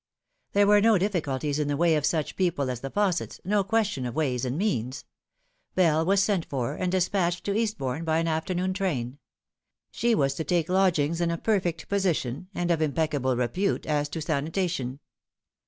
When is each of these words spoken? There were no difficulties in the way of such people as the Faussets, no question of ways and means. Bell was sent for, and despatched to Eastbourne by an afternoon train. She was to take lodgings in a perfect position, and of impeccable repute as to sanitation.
There 0.53 0.65
were 0.65 0.81
no 0.81 0.97
difficulties 0.97 1.59
in 1.59 1.67
the 1.67 1.77
way 1.77 1.95
of 1.95 2.07
such 2.07 2.35
people 2.35 2.71
as 2.71 2.79
the 2.79 2.89
Faussets, 2.89 3.39
no 3.45 3.63
question 3.63 4.03
of 4.07 4.15
ways 4.15 4.45
and 4.45 4.57
means. 4.57 5.05
Bell 5.75 6.03
was 6.03 6.23
sent 6.23 6.43
for, 6.45 6.73
and 6.73 6.91
despatched 6.91 7.43
to 7.43 7.53
Eastbourne 7.55 8.03
by 8.03 8.17
an 8.17 8.27
afternoon 8.27 8.73
train. 8.73 9.19
She 9.91 10.15
was 10.15 10.33
to 10.33 10.43
take 10.43 10.69
lodgings 10.69 11.21
in 11.21 11.29
a 11.29 11.37
perfect 11.37 11.87
position, 11.87 12.47
and 12.55 12.71
of 12.71 12.81
impeccable 12.81 13.37
repute 13.37 13.85
as 13.85 14.09
to 14.09 14.23
sanitation. 14.23 14.99